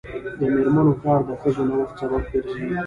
[0.39, 2.67] د میرمنو کار د ښځو نوښت سبب ګرځي.